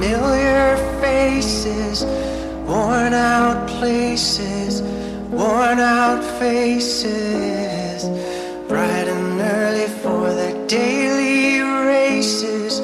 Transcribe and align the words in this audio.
familiar 0.00 0.78
faces, 1.02 2.04
worn 2.66 3.12
out 3.12 3.68
places, 3.68 4.80
worn 5.28 5.78
out 5.78 6.24
faces, 6.38 8.08
bright 8.66 9.06
and 9.14 9.40
early 9.42 9.88
for 10.02 10.32
their 10.32 10.56
daily 10.66 11.60
races, 11.86 12.80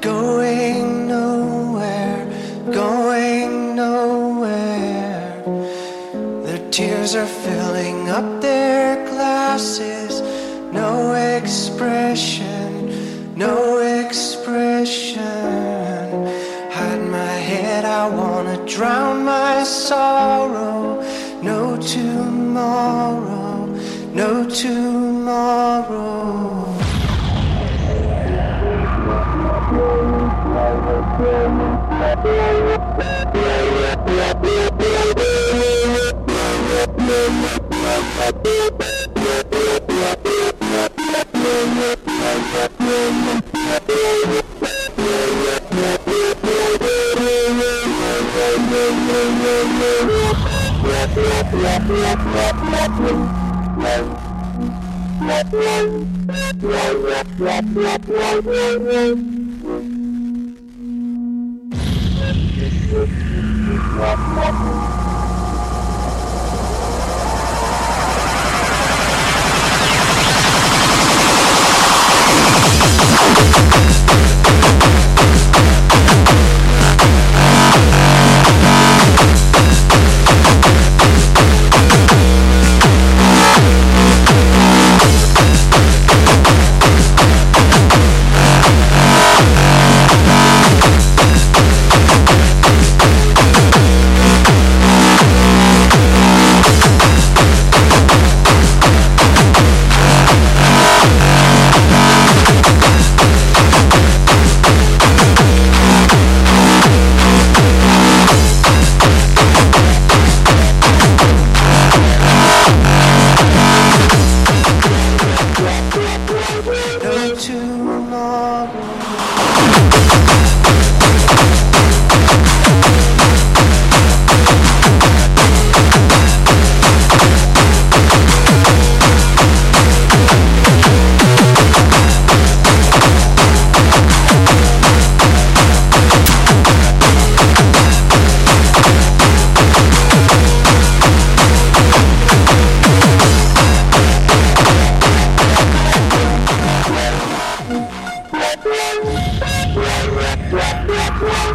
going 0.00 1.06
nowhere, 1.06 2.26
going 2.72 3.76
nowhere. 3.76 5.40
Their 6.46 6.70
tears 6.72 7.14
are 7.14 7.32
filling 7.44 8.08
up 8.08 8.40
their 8.42 9.06
glasses, 9.06 9.65
drown 18.76 19.24
my 19.24 19.64
sorrow. 19.64 21.00
No 21.42 21.78
tomorrow, 21.78 23.64
no 24.12 24.46
tomorrow. 24.50 26.16
What? 63.96 64.35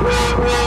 Peace. 0.04 0.61